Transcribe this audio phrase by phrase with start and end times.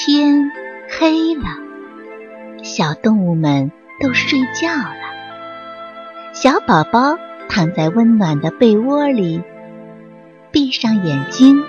[0.00, 0.52] 天
[0.88, 1.42] 黑了，
[2.62, 6.32] 小动物们都睡觉了。
[6.32, 9.42] 小宝宝躺在温暖的被窝里，
[10.52, 11.60] 闭上眼睛，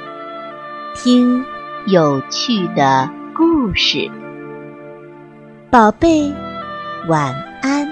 [0.95, 1.43] 听
[1.87, 4.07] 有趣的故事。
[5.71, 6.31] 宝贝，
[7.07, 7.33] 晚
[7.63, 7.89] 安。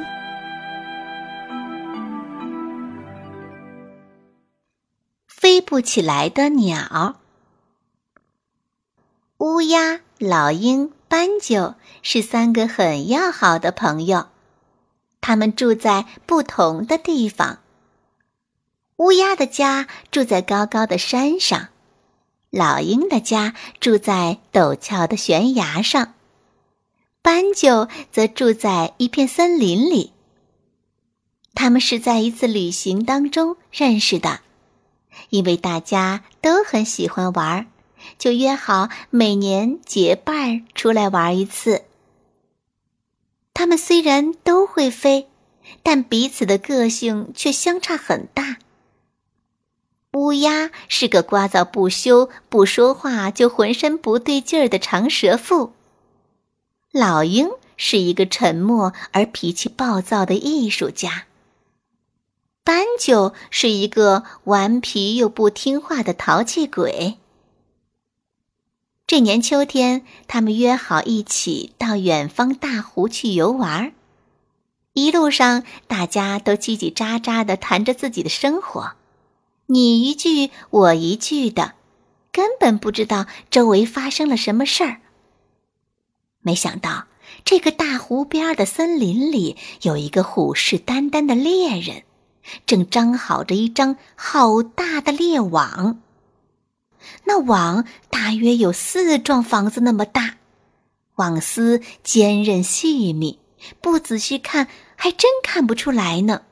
[5.28, 7.16] 飞不起来的鸟。
[9.40, 14.30] 乌鸦、老鹰、斑鸠是三个很要好的朋友，
[15.22, 17.60] 他们住在不同的地方。
[18.96, 21.68] 乌鸦的家住在高高的山上，
[22.50, 26.16] 老鹰的家住在陡峭的悬崖上，
[27.22, 30.14] 斑鸠则住在一片森林里。
[31.54, 34.40] 他们是在一次旅行当中认识的，
[35.30, 37.68] 因为大家都很喜欢玩儿。
[38.18, 41.84] 就约好每年结伴出来玩一次。
[43.54, 45.28] 他们虽然都会飞，
[45.82, 48.58] 但彼此的个性却相差很大。
[50.14, 55.74] 乌鸦是个聒噪不休、不说话就浑身不对劲儿的长舌妇。
[56.92, 61.26] 老鹰是一个沉默而脾气暴躁的艺术家。
[62.64, 67.18] 斑鸠是一个顽皮又不听话的淘气鬼。
[69.08, 73.94] 这年秋天，他们约好一起到远方大湖去游玩。
[74.92, 78.96] 一路上，大家都叽叽喳喳的谈着自己的生活，
[79.68, 81.76] 你一句我一句的，
[82.34, 84.98] 根本不知道周围发生了什么事儿。
[86.42, 87.06] 没想到，
[87.46, 92.04] 这个大湖边的森林里有一个虎视眈眈的猎人，
[92.66, 96.02] 正张好着一张好大的猎网。
[97.24, 100.38] 那网大约有四幢房子那么大，
[101.16, 103.40] 网丝坚韧细密，
[103.82, 106.44] 不仔细看还真看不出来呢。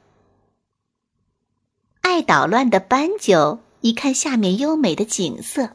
[2.02, 5.72] 爱捣乱的斑鸠一看下面优美的景色，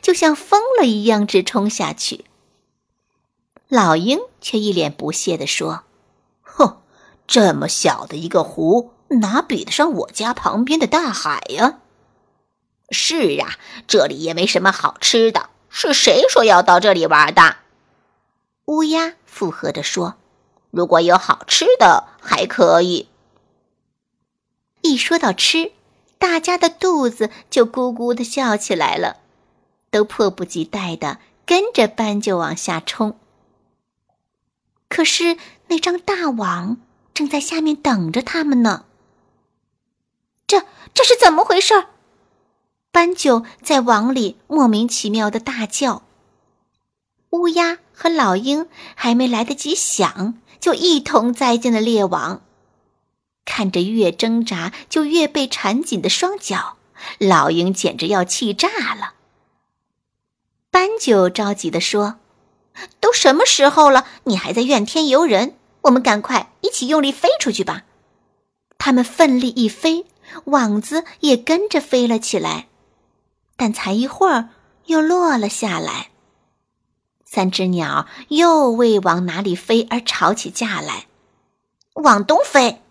[0.00, 2.24] 就像疯了一样直冲下去。
[3.68, 5.84] 老鹰却一脸不屑地说
[6.42, 6.78] ：“哼，
[7.26, 11.80] 这么小的一个湖，哪比得上我家旁边的大海呀？”
[12.90, 13.56] 是啊，
[13.86, 15.50] 这里也没什么好吃的。
[15.68, 17.56] 是谁说要到这里玩的？
[18.66, 20.14] 乌鸦附和着说
[20.70, 23.08] ：“如果有好吃的，还可以。”
[24.82, 25.72] 一说到吃，
[26.18, 29.16] 大家的肚子就咕咕的叫起来了，
[29.90, 33.18] 都迫不及待的跟着斑鸠往下冲。
[34.88, 35.36] 可是
[35.68, 36.76] 那张大网
[37.12, 38.84] 正在下面等着他们呢。
[40.46, 40.62] 这
[40.92, 41.86] 这是怎么回事？
[42.94, 46.04] 斑鸠在网里莫名其妙的大叫。
[47.30, 52.42] 乌鸦和老鹰还没来得及想，就一同栽进了猎网。
[53.44, 56.76] 看着越挣扎就越被缠紧的双脚，
[57.18, 59.14] 老鹰简直要气炸了。
[60.70, 62.20] 斑鸠着急地说
[63.00, 65.56] ：“都什么时候了，你还在怨天尤人？
[65.82, 67.82] 我们赶快一起用力飞出去吧！”
[68.78, 70.06] 他们奋力一飞，
[70.44, 72.68] 网子也跟着飞了起来。
[73.56, 74.50] 但才一会儿，
[74.86, 76.10] 又落了下来。
[77.24, 81.06] 三只鸟又为往哪里飞而吵起架来。
[81.94, 82.82] 往东飞，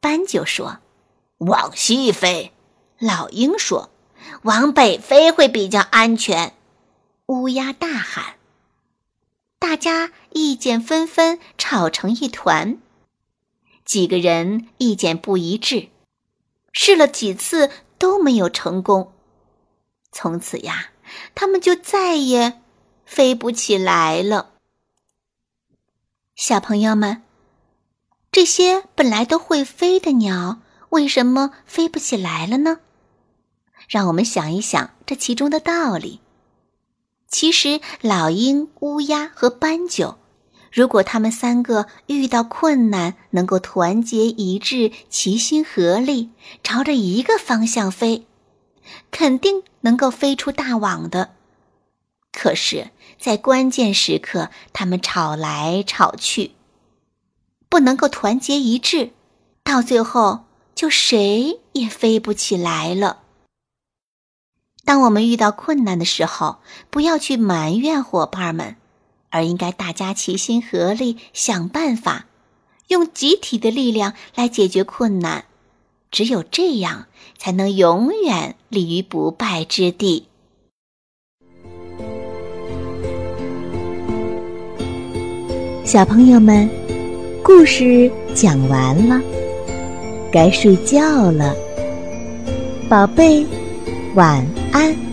[0.00, 0.78] 斑鸠说；
[1.38, 2.52] 往西飞，
[2.98, 3.90] 老鹰说；
[4.42, 6.54] 往北飞会比较安全。
[7.26, 8.36] 乌鸦大喊。
[9.58, 12.78] 大家意见纷纷，吵成一团。
[13.84, 15.88] 几个人意见不一致，
[16.72, 19.12] 试了几次都没有成功。
[20.20, 20.90] 从此呀，
[21.36, 22.60] 他们就再也
[23.06, 24.54] 飞不起来了。
[26.34, 27.22] 小朋友们，
[28.32, 30.58] 这些本来都会飞的鸟，
[30.88, 32.80] 为什么飞不起来了呢？
[33.88, 36.20] 让我们想一想这其中的道理。
[37.28, 40.18] 其实，老鹰、乌鸦和斑鸠，
[40.72, 46.30] 如果他们三个遇到困难，能够团结一致、齐心合力，
[46.64, 48.26] 朝着一个方向飞。
[49.10, 51.34] 肯定能够飞出大网的，
[52.32, 56.52] 可是，在关键时刻，他们吵来吵去，
[57.68, 59.10] 不能够团结一致，
[59.64, 60.44] 到最后
[60.74, 63.22] 就谁也飞不起来了。
[64.84, 68.76] 当我们遇到困难的时候，不要去埋怨伙伴们，
[69.30, 72.24] 而应该大家齐心合力想办法，
[72.86, 75.44] 用集体的力量来解决困难。
[76.10, 77.06] 只有这样，
[77.36, 80.24] 才能永远立于不败之地。
[85.84, 86.68] 小朋友们，
[87.42, 89.20] 故事讲完了，
[90.30, 91.54] 该睡觉了，
[92.88, 93.46] 宝贝，
[94.14, 95.07] 晚安。